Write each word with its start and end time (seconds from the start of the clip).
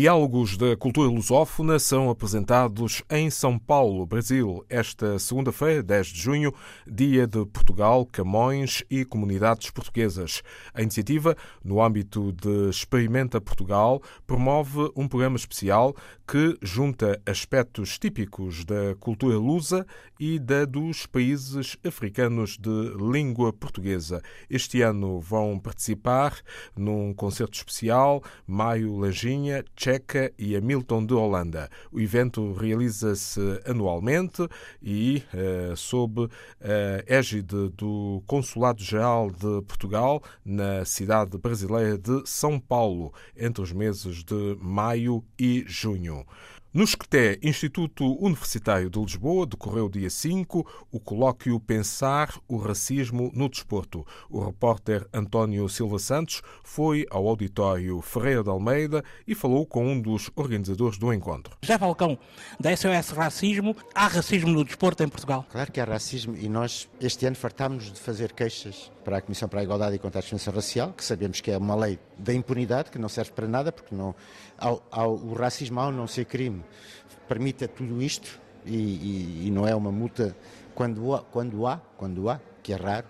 Diálogos 0.00 0.56
da 0.56 0.74
cultura 0.78 1.10
lusófona 1.10 1.78
são 1.78 2.08
apresentados 2.08 3.02
em 3.10 3.28
São 3.28 3.58
Paulo, 3.58 4.06
Brasil, 4.06 4.64
esta 4.66 5.18
segunda-feira, 5.18 5.82
10 5.82 6.06
de 6.06 6.18
junho, 6.22 6.54
dia 6.90 7.26
de 7.26 7.44
Portugal, 7.44 8.06
Camões 8.06 8.82
e 8.88 9.04
comunidades 9.04 9.68
portuguesas. 9.68 10.42
A 10.72 10.80
iniciativa, 10.80 11.36
no 11.62 11.82
âmbito 11.82 12.32
de 12.32 12.70
Experimenta 12.70 13.42
Portugal, 13.42 14.02
promove 14.26 14.90
um 14.96 15.06
programa 15.06 15.36
especial 15.36 15.94
que 16.26 16.56
junta 16.62 17.20
aspectos 17.26 17.98
típicos 17.98 18.64
da 18.64 18.94
cultura 18.98 19.36
lusa 19.36 19.86
e 20.18 20.38
da 20.38 20.64
dos 20.64 21.04
países 21.04 21.76
africanos 21.84 22.56
de 22.56 22.94
língua 22.96 23.52
portuguesa. 23.52 24.22
Este 24.48 24.80
ano 24.80 25.20
vão 25.20 25.58
participar 25.58 26.38
num 26.74 27.12
concerto 27.12 27.58
especial 27.58 28.22
Maio 28.46 28.96
Langinha, 28.96 29.62
Checa 29.90 30.32
e 30.38 30.54
Hamilton 30.54 31.04
de 31.04 31.14
Holanda. 31.14 31.68
O 31.90 31.98
evento 31.98 32.52
realiza-se 32.52 33.40
anualmente 33.66 34.46
e 34.80 35.20
uh, 35.34 35.76
sob 35.76 36.28
a 36.60 37.02
égide 37.12 37.70
do 37.70 38.22
Consulado-Geral 38.24 39.32
de 39.32 39.62
Portugal 39.62 40.22
na 40.44 40.84
cidade 40.84 41.36
brasileira 41.36 41.98
de 41.98 42.22
São 42.24 42.60
Paulo, 42.60 43.12
entre 43.36 43.62
os 43.62 43.72
meses 43.72 44.22
de 44.22 44.56
maio 44.60 45.24
e 45.36 45.64
junho. 45.66 46.24
No 46.72 46.84
Esqueté, 46.84 47.36
Instituto 47.42 48.16
Universitário 48.24 48.88
de 48.88 49.00
Lisboa, 49.00 49.44
decorreu 49.44 49.88
dia 49.88 50.08
5 50.08 50.64
o 50.92 51.00
colóquio 51.00 51.58
Pensar 51.58 52.32
o 52.46 52.58
Racismo 52.58 53.28
no 53.34 53.48
Desporto. 53.48 54.06
O 54.30 54.38
repórter 54.38 55.04
António 55.12 55.68
Silva 55.68 55.98
Santos 55.98 56.42
foi 56.62 57.04
ao 57.10 57.26
auditório 57.26 58.00
Ferreira 58.00 58.44
de 58.44 58.50
Almeida 58.50 59.02
e 59.26 59.34
falou 59.34 59.66
com 59.66 59.84
um 59.84 60.00
dos 60.00 60.30
organizadores 60.36 60.96
do 60.96 61.12
encontro. 61.12 61.56
José 61.60 61.76
Falcão, 61.76 62.16
da 62.60 62.70
SOS 62.76 63.08
Racismo, 63.16 63.74
há 63.92 64.06
racismo 64.06 64.52
no 64.52 64.64
desporto 64.64 65.02
em 65.02 65.08
Portugal? 65.08 65.44
Claro 65.50 65.72
que 65.72 65.80
há 65.80 65.84
racismo 65.84 66.36
e 66.36 66.48
nós 66.48 66.88
este 67.00 67.26
ano 67.26 67.34
fartámos 67.34 67.90
de 67.90 67.98
fazer 67.98 68.32
queixas 68.32 68.92
para 69.04 69.16
a 69.16 69.20
Comissão 69.20 69.48
para 69.48 69.58
a 69.58 69.64
Igualdade 69.64 69.96
e 69.96 69.98
contra 69.98 70.20
a 70.20 70.22
Discriminação 70.22 70.54
Racial, 70.54 70.92
que 70.92 71.04
sabemos 71.04 71.40
que 71.40 71.50
é 71.50 71.58
uma 71.58 71.74
lei 71.74 71.98
da 72.16 72.32
impunidade, 72.32 72.92
que 72.92 72.98
não 72.98 73.08
serve 73.08 73.32
para 73.32 73.48
nada, 73.48 73.72
porque 73.72 73.92
não, 73.92 74.14
ao, 74.56 74.86
ao, 74.88 75.14
o 75.14 75.32
racismo 75.32 75.80
ao 75.80 75.90
não 75.90 76.06
ser 76.06 76.26
crime 76.26 76.59
permite 77.28 77.66
tudo 77.68 78.02
isto 78.02 78.40
e, 78.64 78.76
e, 78.76 79.46
e, 79.46 79.50
não 79.50 79.66
é 79.66 79.74
uma 79.74 79.90
multa 79.90 80.36
quando 80.74 81.14
há, 81.14 81.20
quando 81.20 81.66
há, 81.66 81.80
quando 81.96 82.28
há, 82.28 82.40
que 82.62 82.72
é 82.72 82.76
raro. 82.76 83.06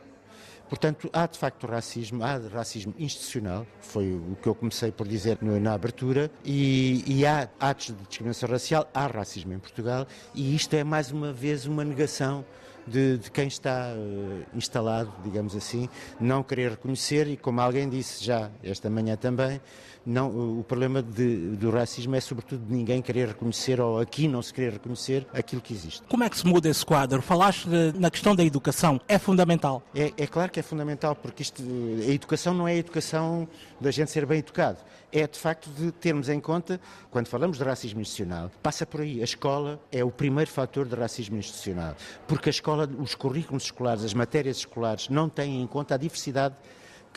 Portanto, 0.69 1.11
há 1.13 1.27
de 1.27 1.37
facto 1.37 1.67
racismo, 1.67 2.23
há 2.23 2.37
racismo 2.37 2.95
institucional, 2.97 3.67
foi 3.81 4.13
o 4.13 4.37
que 4.41 4.49
eu 4.49 4.55
comecei 4.55 4.93
por 4.93 5.09
dizer 5.09 5.37
na 5.43 5.73
abertura, 5.73 6.31
e, 6.45 7.03
e 7.07 7.27
há 7.27 7.49
atos 7.59 7.87
de 7.87 7.95
discriminação 8.05 8.49
racial, 8.49 8.89
há 8.95 9.09
racismo 9.09 9.53
em 9.53 9.59
Portugal, 9.59 10.07
e 10.33 10.55
isto 10.55 10.73
é 10.75 10.85
mais 10.85 11.11
uma 11.11 11.33
vez 11.33 11.67
uma 11.67 11.85
negação 11.85 12.45
de, 12.87 13.19
de, 13.19 13.31
quem 13.31 13.49
está 13.49 13.93
uh, 13.95 14.57
instalado, 14.57 15.13
digamos 15.23 15.55
assim, 15.55 15.89
não 16.21 16.43
querer 16.43 16.73
reconhecer 16.73 17.27
e, 17.29 17.37
como 17.37 17.61
alguém 17.61 17.89
disse 17.89 18.25
já 18.25 18.51
esta 18.63 18.89
manhã 18.91 19.17
também, 19.17 19.61
não, 20.05 20.59
o 20.61 20.65
problema 20.65 21.03
de, 21.03 21.57
do 21.57 21.71
racismo 21.71 22.15
é 22.17 22.21
sobretudo 22.21 22.65
de 22.65 22.73
ninguém 22.73 23.03
querer 23.03 23.29
reconhecer 23.29 23.81
ou 23.81 24.01
aqui 24.01 24.27
não 24.27 24.41
se 24.43 24.53
querer 24.53 24.73
reconhecer 24.73 25.27
aquilo 25.33 25.61
que 25.61 25.73
existe. 25.73 26.03
Como 26.09 26.25
é 26.25 26.31
que 26.31 26.39
se 26.39 26.47
muda 26.47 26.69
esse 26.69 26.85
quadro? 26.85 27.21
Falaste 27.21 27.69
de, 27.69 27.99
na 27.99 28.11
questão 28.11 28.35
da 28.35 28.43
educação, 28.43 29.01
é 29.07 29.19
fundamental? 29.19 29.83
É, 29.95 30.13
é 30.17 30.27
claro 30.27 30.51
que 30.51 30.59
é 30.59 30.63
fundamental, 30.63 31.15
porque 31.15 31.43
isto, 31.43 31.63
a 31.63 32.11
educação 32.11 32.55
não 32.55 32.67
é 32.67 32.73
a 32.73 32.77
educação 32.77 33.47
da 33.81 33.91
gente 33.91 34.11
ser 34.11 34.25
bem 34.25 34.39
educado, 34.39 34.79
é 35.13 35.27
de 35.27 35.39
facto 35.39 35.69
de 35.71 35.91
termos 35.93 36.29
em 36.29 36.41
conta, 36.41 36.81
quando 37.11 37.27
falamos 37.27 37.59
de 37.59 37.65
racismo 37.65 38.01
institucional, 38.01 38.51
passa 38.63 38.87
por 38.87 39.01
aí, 39.01 39.21
a 39.21 39.25
escola 39.25 39.81
é 39.91 40.05
o 40.05 40.11
primeiro 40.11 40.51
fator 40.51 40.87
de 40.87 40.95
racismo 40.95 41.37
institucional, 41.37 41.95
porque 42.27 42.49
a 42.49 42.51
escola, 42.51 42.70
os 42.99 43.15
currículos 43.15 43.65
escolares, 43.65 44.05
as 44.05 44.15
matérias 44.15 44.59
escolares 44.59 45.09
não 45.09 45.29
têm 45.29 45.63
em 45.63 45.67
conta 45.67 45.95
a 45.95 45.99
diversidade 45.99 46.55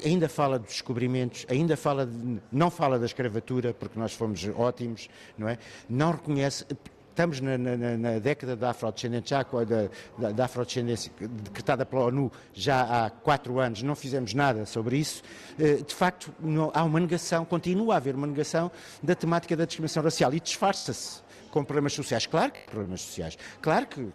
ainda 0.03 0.27
fala 0.27 0.57
dos 0.57 0.69
descobrimentos, 0.69 1.45
ainda 1.49 1.77
fala 1.77 2.05
de, 2.05 2.39
não 2.51 2.71
fala 2.71 2.97
da 2.97 3.05
escravatura, 3.05 3.73
porque 3.73 3.99
nós 3.99 4.13
fomos 4.13 4.47
ótimos, 4.55 5.09
não 5.37 5.47
é? 5.47 5.57
Não 5.89 6.11
reconhece. 6.11 6.65
Estamos 7.09 7.39
na, 7.41 7.59
na, 7.59 7.77
na 7.77 8.17
década 8.17 8.55
da 8.55 8.71
afrodescendência, 8.71 9.37
da, 9.43 9.89
da, 10.17 10.31
da 10.31 10.45
afrodescendência 10.45 11.11
decretada 11.19 11.85
pela 11.85 12.05
ONU 12.05 12.31
já 12.55 13.05
há 13.05 13.09
quatro 13.11 13.59
anos, 13.59 13.83
não 13.83 13.93
fizemos 13.93 14.33
nada 14.33 14.65
sobre 14.65 14.97
isso. 14.97 15.21
Eh, 15.59 15.83
de 15.85 15.93
facto, 15.93 16.33
não, 16.39 16.71
há 16.73 16.83
uma 16.83 16.99
negação, 16.99 17.45
continua 17.45 17.93
a 17.93 17.97
haver 17.97 18.15
uma 18.15 18.25
negação 18.25 18.71
da 19.03 19.13
temática 19.13 19.55
da 19.55 19.65
discriminação 19.65 20.01
racial 20.01 20.33
e 20.33 20.39
disfarça-se 20.39 21.21
com 21.53 21.63
problemas 21.63 21.93
sociais. 21.93 22.25
Claro 22.25 22.51
que 22.51 22.61
problemas 22.61 23.01
sociais. 23.01 23.37
Claro 23.61 23.85
que, 23.85 24.07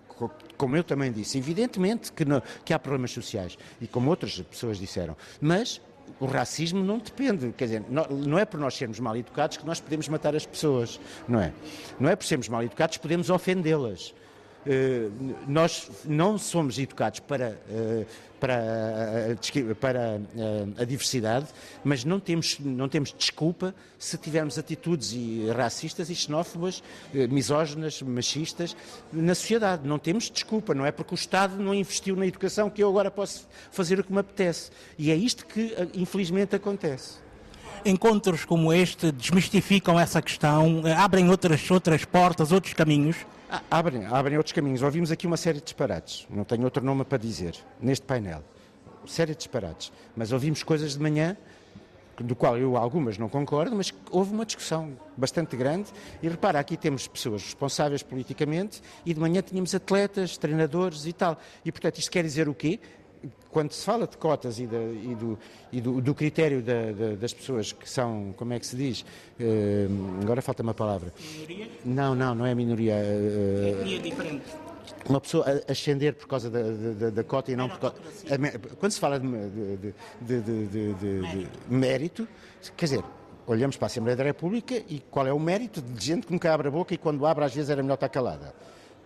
como 0.56 0.76
eu 0.76 0.82
também 0.82 1.12
disse, 1.12 1.38
evidentemente 1.38 2.12
que, 2.12 2.24
não, 2.24 2.42
que 2.64 2.74
há 2.74 2.78
problemas 2.80 3.12
sociais. 3.12 3.56
E 3.80 3.86
como 3.86 4.10
outras 4.10 4.40
pessoas 4.40 4.76
disseram. 4.76 5.16
Mas 5.40 5.80
o 6.18 6.26
racismo 6.26 6.82
não 6.82 6.98
depende, 6.98 7.52
quer 7.56 7.66
dizer, 7.66 7.84
não, 7.88 8.36
é 8.36 8.44
por 8.44 8.58
nós 8.58 8.74
sermos 8.74 8.98
mal 8.98 9.16
educados 9.16 9.56
que 9.56 9.64
nós 9.64 9.78
podemos 9.78 10.08
matar 10.08 10.34
as 10.34 10.44
pessoas, 10.44 10.98
não 11.28 11.40
é? 11.40 11.52
Não 12.00 12.10
é 12.10 12.16
por 12.16 12.26
sermos 12.26 12.48
mal 12.48 12.64
educados 12.64 12.96
que 12.96 13.02
podemos 13.02 13.30
ofendê-las. 13.30 14.12
Uh, 14.68 15.34
nós 15.46 15.90
não 16.04 16.36
somos 16.36 16.78
educados 16.78 17.20
para 17.20 17.58
uh, 17.70 18.04
para, 18.38 19.36
para 19.80 20.20
a 20.78 20.84
diversidade, 20.84 21.46
mas 21.84 22.04
não 22.04 22.18
temos, 22.20 22.58
não 22.60 22.88
temos 22.88 23.14
desculpa 23.16 23.74
se 23.98 24.16
tivermos 24.16 24.58
atitudes 24.58 25.14
racistas 25.54 26.08
e 26.08 26.14
xenófobas, 26.14 26.82
eh, 27.14 27.26
misóginas, 27.26 28.00
machistas 28.02 28.76
na 29.12 29.34
sociedade. 29.34 29.86
Não 29.86 29.98
temos 29.98 30.30
desculpa, 30.30 30.74
não 30.74 30.86
é 30.86 30.92
porque 30.92 31.14
o 31.14 31.16
Estado 31.16 31.56
não 31.56 31.74
investiu 31.74 32.14
na 32.16 32.26
educação 32.26 32.70
que 32.70 32.82
eu 32.82 32.88
agora 32.88 33.10
posso 33.10 33.46
fazer 33.70 33.98
o 33.98 34.04
que 34.04 34.12
me 34.12 34.20
apetece. 34.20 34.70
E 34.96 35.10
é 35.10 35.16
isto 35.16 35.44
que, 35.46 35.74
eh, 35.74 35.88
infelizmente, 35.94 36.54
acontece 36.54 37.27
encontros 37.84 38.44
como 38.44 38.72
este 38.72 39.12
desmistificam 39.12 39.98
essa 39.98 40.20
questão, 40.20 40.82
eh, 40.84 40.92
abrem 40.92 41.28
outras, 41.30 41.70
outras 41.70 42.04
portas, 42.04 42.52
outros 42.52 42.74
caminhos? 42.74 43.16
Ah, 43.50 43.62
abrem, 43.70 44.04
abrem 44.06 44.36
outros 44.36 44.52
caminhos. 44.52 44.82
Ouvimos 44.82 45.10
aqui 45.10 45.26
uma 45.26 45.36
série 45.36 45.58
de 45.58 45.64
disparates, 45.64 46.26
não 46.28 46.44
tenho 46.44 46.64
outro 46.64 46.84
nome 46.84 47.04
para 47.04 47.18
dizer, 47.18 47.54
neste 47.80 48.04
painel. 48.04 48.42
Série 49.06 49.32
de 49.32 49.38
disparates. 49.38 49.90
Mas 50.14 50.32
ouvimos 50.32 50.62
coisas 50.62 50.92
de 50.92 51.00
manhã, 51.00 51.36
do 52.22 52.34
qual 52.34 52.58
eu 52.58 52.76
algumas 52.76 53.16
não 53.16 53.28
concordo, 53.28 53.74
mas 53.74 53.92
houve 54.10 54.32
uma 54.32 54.44
discussão 54.44 54.96
bastante 55.16 55.56
grande. 55.56 55.90
E 56.22 56.28
repara, 56.28 56.58
aqui 56.58 56.76
temos 56.76 57.06
pessoas 57.06 57.42
responsáveis 57.42 58.02
politicamente 58.02 58.82
e 59.06 59.14
de 59.14 59.20
manhã 59.20 59.40
tínhamos 59.40 59.74
atletas, 59.74 60.36
treinadores 60.36 61.06
e 61.06 61.12
tal. 61.12 61.38
E 61.64 61.72
portanto 61.72 61.98
isto 61.98 62.10
quer 62.10 62.24
dizer 62.24 62.48
o 62.48 62.54
quê? 62.54 62.80
Quando 63.50 63.72
se 63.72 63.84
fala 63.84 64.06
de 64.06 64.16
cotas 64.16 64.58
e, 64.58 64.66
de, 64.66 64.76
e, 64.76 65.14
do, 65.14 65.38
e 65.72 65.80
do, 65.80 66.00
do, 66.00 66.14
critério 66.14 66.62
da, 66.62 66.92
da, 66.92 67.14
das 67.16 67.32
pessoas 67.32 67.72
que 67.72 67.88
são, 67.88 68.34
como 68.36 68.52
é 68.52 68.58
que 68.58 68.66
se 68.66 68.76
diz? 68.76 69.00
Uh, 69.40 70.22
agora 70.22 70.42
falta 70.42 70.62
uma 70.62 70.74
palavra. 70.74 71.12
Minoria? 71.32 71.68
Não, 71.84 72.14
não, 72.14 72.34
não 72.34 72.46
é 72.46 72.54
minoria. 72.54 72.94
Uh, 72.94 73.80
Etnia 73.80 73.98
diferente. 74.00 74.44
Uma 75.08 75.20
pessoa 75.20 75.44
ascender 75.68 76.14
por 76.14 76.28
causa 76.28 76.50
da, 76.50 76.62
da, 76.62 77.10
da 77.10 77.24
cota 77.24 77.50
e 77.50 77.56
não 77.56 77.68
por 77.68 77.78
causa. 77.78 77.96
Quando 78.78 78.92
se 78.92 79.00
fala 79.00 79.18
de, 79.18 79.94
de, 80.20 80.66
de 80.66 81.48
mérito, 81.68 82.28
quer 82.76 82.86
dizer, 82.86 83.04
olhamos 83.46 83.76
para 83.76 83.86
a 83.86 83.88
Assembleia 83.88 84.16
da 84.16 84.24
República 84.24 84.74
e 84.88 85.00
qual 85.10 85.26
é 85.26 85.32
o 85.32 85.38
mérito 85.38 85.80
de 85.80 86.04
gente 86.04 86.26
que 86.26 86.32
nunca 86.32 86.52
abre 86.52 86.68
a 86.68 86.70
boca 86.70 86.92
e 86.92 86.98
quando 86.98 87.24
abre 87.26 87.44
às 87.44 87.54
vezes 87.54 87.70
era 87.70 87.82
melhor 87.82 87.94
estar 87.94 88.08
calada. 88.08 88.54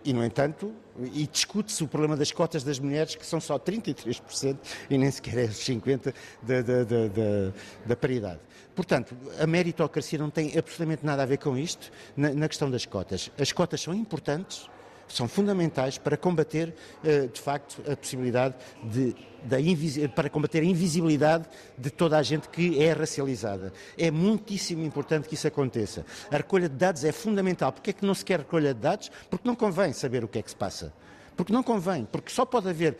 E, 0.05 0.11
no 0.11 0.23
entanto, 0.23 0.73
e 1.13 1.25
discute-se 1.27 1.83
o 1.83 1.87
problema 1.87 2.17
das 2.17 2.31
cotas 2.31 2.63
das 2.63 2.77
mulheres, 2.79 3.15
que 3.15 3.25
são 3.25 3.39
só 3.39 3.57
33% 3.57 4.57
e 4.89 4.97
nem 4.97 5.09
sequer 5.09 5.37
é 5.37 5.43
os 5.45 5.57
50% 5.57 6.13
da, 6.41 6.61
da, 6.61 6.83
da, 6.83 7.53
da, 7.85 7.95
paridade. 7.95 8.39
Portanto, 8.75 9.15
a 9.39 9.47
meritocracia 9.47 10.19
não 10.19 10.29
tem 10.29 10.57
absolutamente 10.57 11.05
nada 11.05 11.23
a 11.23 11.25
ver 11.25 11.37
com 11.37 11.57
isto 11.57 11.91
na, 12.17 12.33
na 12.33 12.47
questão 12.47 12.69
das 12.69 12.85
cotas. 12.85 13.31
As 13.39 13.51
cotas 13.51 13.81
são 13.81 13.93
importantes, 13.93 14.69
são 15.13 15.27
fundamentais 15.27 15.97
para 15.97 16.17
combater, 16.17 16.73
eh, 17.03 17.27
de 17.27 17.39
facto, 17.39 17.81
a 17.89 17.95
possibilidade 17.95 18.55
de, 18.83 19.15
para 20.15 20.29
combater 20.29 20.61
a 20.61 20.65
invisibilidade 20.65 21.47
de 21.77 21.89
toda 21.89 22.17
a 22.17 22.23
gente 22.23 22.49
que 22.49 22.81
é 22.81 22.93
racializada. 22.93 23.71
É 23.97 24.09
muitíssimo 24.09 24.83
importante 24.83 25.27
que 25.27 25.35
isso 25.35 25.47
aconteça. 25.47 26.05
A 26.31 26.37
recolha 26.37 26.67
de 26.67 26.75
dados 26.75 27.03
é 27.03 27.11
fundamental. 27.11 27.71
Porquê 27.71 27.91
é 27.91 27.93
que 27.93 28.05
não 28.05 28.13
se 28.13 28.25
quer 28.25 28.39
recolha 28.39 28.73
de 28.73 28.79
dados? 28.79 29.11
Porque 29.29 29.47
não 29.47 29.55
convém 29.55 29.93
saber 29.93 30.23
o 30.23 30.27
que 30.27 30.39
é 30.39 30.41
que 30.41 30.49
se 30.49 30.55
passa. 30.55 30.93
Porque 31.35 31.51
não 31.51 31.63
convém, 31.63 32.05
porque 32.11 32.31
só 32.31 32.45
pode 32.45 32.69
haver 32.69 32.95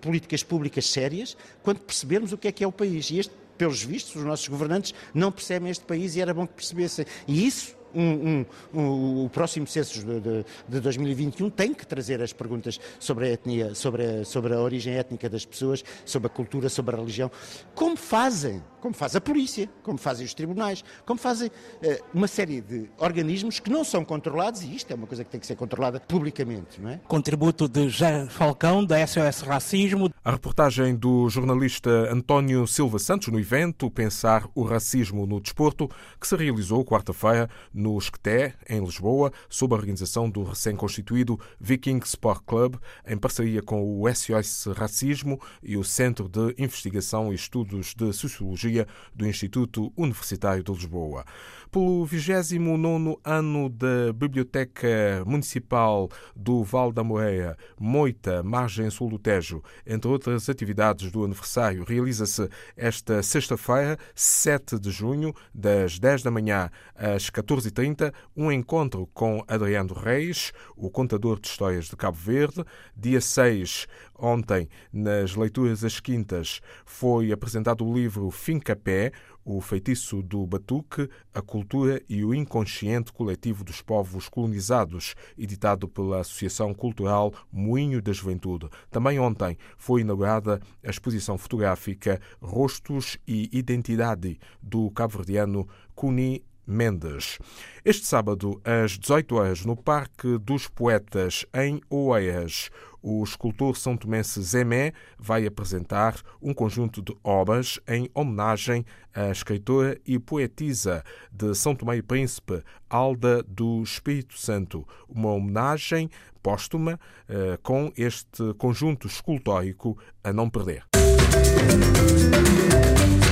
políticas 0.00 0.42
públicas 0.42 0.88
sérias 0.88 1.36
quando 1.62 1.80
percebermos 1.80 2.32
o 2.32 2.38
que 2.38 2.48
é 2.48 2.52
que 2.52 2.62
é 2.62 2.66
o 2.66 2.72
país. 2.72 3.10
E 3.10 3.18
este, 3.18 3.34
pelos 3.58 3.82
vistos, 3.82 4.16
os 4.16 4.24
nossos 4.24 4.46
governantes 4.48 4.94
não 5.12 5.32
percebem 5.32 5.70
este 5.70 5.84
país 5.84 6.14
e 6.16 6.20
era 6.20 6.32
bom 6.32 6.46
que 6.46 6.54
percebessem. 6.54 7.04
E 7.26 7.46
isso 7.46 7.76
um, 7.94 8.44
um, 8.74 8.80
um, 8.80 9.24
o 9.24 9.30
próximo 9.30 9.66
censo 9.66 10.04
de, 10.04 10.20
de, 10.20 10.44
de, 10.68 10.80
2021 10.80 11.50
tem 11.50 11.74
que 11.74 11.86
trazer 11.86 12.22
as 12.22 12.32
perguntas 12.32 12.78
sobre 12.98 13.26
a 13.26 13.32
etnia, 13.32 13.74
sobre 13.74 14.04
a, 14.04 14.24
sobre 14.24 14.54
a 14.54 14.60
origem 14.60 14.94
étnica 14.94 15.28
das 15.28 15.44
pessoas, 15.44 15.84
sobre 16.04 16.26
a 16.26 16.30
cultura, 16.30 16.68
sobre 16.68 16.94
a 16.94 16.98
religião, 16.98 17.30
como 17.74 17.96
fazem, 17.96 18.62
como 18.80 18.94
faz 18.94 19.14
a 19.16 19.20
polícia, 19.20 19.68
como 19.82 19.98
fazem 19.98 20.26
os 20.26 20.34
tribunais, 20.34 20.84
como 21.06 21.18
fazem 21.18 21.48
uh, 21.48 22.04
uma 22.12 22.26
série 22.26 22.60
de 22.60 22.88
organismos 22.98 23.60
que 23.60 23.70
não 23.70 23.84
são 23.84 24.04
controlados, 24.04 24.62
e 24.62 24.74
isto 24.74 24.90
é 24.90 24.94
uma 24.94 25.06
coisa 25.06 25.24
que 25.24 25.30
tem 25.30 25.40
que 25.40 25.46
ser 25.46 25.56
controlada 25.56 26.00
publicamente, 26.00 26.80
não 26.80 26.90
é? 26.90 27.00
Contributo 27.06 27.68
de 27.68 27.88
Jean 27.88 28.28
Falcão, 28.28 28.84
da 28.84 29.06
SOS 29.06 29.42
Racismo. 29.42 30.10
A 30.24 30.30
reportagem 30.30 30.94
do 30.94 31.28
jornalista 31.28 31.90
António 32.08 32.64
Silva 32.64 33.00
Santos 33.00 33.26
no 33.26 33.40
evento 33.40 33.90
Pensar 33.90 34.48
o 34.54 34.62
Racismo 34.62 35.26
no 35.26 35.40
Desporto, 35.40 35.90
que 36.20 36.28
se 36.28 36.36
realizou 36.36 36.84
quarta-feira 36.84 37.50
no 37.74 37.98
Esqueté, 37.98 38.54
em 38.68 38.78
Lisboa, 38.84 39.32
sob 39.48 39.74
a 39.74 39.76
organização 39.76 40.30
do 40.30 40.44
recém-constituído 40.44 41.40
Viking 41.58 41.98
Sport 42.04 42.44
Club, 42.46 42.76
em 43.04 43.18
parceria 43.18 43.62
com 43.62 43.82
o 44.00 44.08
SOS 44.14 44.66
Racismo 44.76 45.40
e 45.60 45.76
o 45.76 45.82
Centro 45.82 46.28
de 46.28 46.54
Investigação 46.56 47.32
e 47.32 47.34
Estudos 47.34 47.92
de 47.92 48.12
Sociologia 48.12 48.86
do 49.12 49.26
Instituto 49.26 49.92
Universitário 49.96 50.62
de 50.62 50.70
Lisboa. 50.70 51.24
Pelo 51.72 52.04
29 52.04 53.18
ano 53.24 53.70
da 53.70 54.12
Biblioteca 54.14 55.24
Municipal 55.24 56.10
do 56.36 56.62
Val 56.62 56.92
da 56.92 57.02
Moreia, 57.02 57.56
Moita, 57.80 58.42
margem 58.42 58.90
sul 58.90 59.08
do 59.08 59.18
Tejo, 59.18 59.62
entre 59.86 60.10
outras 60.10 60.50
atividades 60.50 61.10
do 61.10 61.24
aniversário, 61.24 61.82
realiza-se 61.82 62.46
esta 62.76 63.22
sexta-feira, 63.22 63.96
7 64.14 64.78
de 64.78 64.90
junho, 64.90 65.34
das 65.54 65.98
10 65.98 66.22
da 66.22 66.30
manhã 66.30 66.70
às 66.94 67.30
14h30, 67.30 68.12
um 68.36 68.52
encontro 68.52 69.08
com 69.14 69.42
Adriano 69.48 69.94
Reis, 69.94 70.52
o 70.76 70.90
contador 70.90 71.40
de 71.40 71.48
histórias 71.48 71.86
de 71.86 71.96
Cabo 71.96 72.18
Verde. 72.18 72.62
Dia 72.94 73.22
6, 73.22 73.86
ontem, 74.22 74.68
nas 74.92 75.34
leituras 75.34 75.82
às 75.82 75.98
quintas, 75.98 76.60
foi 76.86 77.32
apresentado 77.32 77.84
o 77.84 77.92
livro 77.92 78.30
Fincapé, 78.30 79.10
o 79.44 79.60
feitiço 79.60 80.22
do 80.22 80.46
batuque, 80.46 81.08
a 81.34 81.42
cultura 81.42 82.00
e 82.08 82.24
o 82.24 82.32
inconsciente 82.32 83.12
coletivo 83.12 83.64
dos 83.64 83.82
povos 83.82 84.28
colonizados, 84.28 85.16
editado 85.36 85.88
pela 85.88 86.20
Associação 86.20 86.72
Cultural 86.72 87.32
Moinho 87.50 88.00
da 88.00 88.12
Juventude. 88.12 88.68
Também 88.88 89.18
ontem 89.18 89.58
foi 89.76 90.02
inaugurada 90.02 90.60
a 90.84 90.88
exposição 90.90 91.36
fotográfica 91.36 92.20
Rostos 92.40 93.18
e 93.26 93.50
Identidade 93.52 94.38
do 94.62 94.88
cabo-verdiano 94.92 95.68
Cuni 95.94 96.44
Mendes. 96.64 97.38
Este 97.84 98.06
sábado, 98.06 98.60
às 98.64 98.92
18 98.92 99.34
horas, 99.34 99.64
no 99.64 99.76
Parque 99.76 100.38
dos 100.38 100.68
Poetas, 100.68 101.44
em 101.52 101.80
Oeiras, 101.90 102.70
o 103.02 103.22
escultor 103.24 103.76
são 103.76 103.96
tomense 103.96 104.40
Zemé 104.40 104.92
vai 105.18 105.46
apresentar 105.46 106.16
um 106.40 106.54
conjunto 106.54 107.02
de 107.02 107.14
obras 107.24 107.80
em 107.88 108.08
homenagem 108.14 108.84
à 109.12 109.30
escritora 109.30 109.98
e 110.06 110.18
poetisa 110.18 111.02
de 111.30 111.54
São 111.54 111.74
Tomé 111.74 111.96
e 111.96 112.02
Príncipe, 112.02 112.62
Alda 112.88 113.42
do 113.42 113.82
Espírito 113.82 114.38
Santo. 114.38 114.86
Uma 115.08 115.32
homenagem 115.32 116.08
póstuma 116.42 116.98
eh, 117.28 117.58
com 117.62 117.92
este 117.96 118.54
conjunto 118.54 119.06
escultórico 119.06 119.98
a 120.22 120.32
não 120.32 120.48
perder. 120.48 120.84